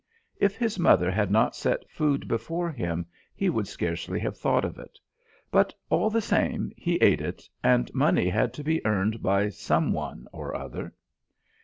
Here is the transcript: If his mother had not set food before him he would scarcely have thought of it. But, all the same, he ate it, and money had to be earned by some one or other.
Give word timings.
If 0.39 0.55
his 0.57 0.79
mother 0.79 1.11
had 1.11 1.29
not 1.29 1.55
set 1.55 1.87
food 1.87 2.27
before 2.27 2.71
him 2.71 3.05
he 3.35 3.51
would 3.51 3.67
scarcely 3.67 4.19
have 4.21 4.35
thought 4.35 4.65
of 4.65 4.79
it. 4.79 4.97
But, 5.51 5.75
all 5.91 6.09
the 6.09 6.21
same, 6.23 6.71
he 6.75 6.95
ate 6.95 7.21
it, 7.21 7.47
and 7.63 7.93
money 7.93 8.27
had 8.27 8.51
to 8.55 8.63
be 8.63 8.83
earned 8.83 9.21
by 9.21 9.49
some 9.49 9.93
one 9.93 10.27
or 10.31 10.55
other. 10.55 10.95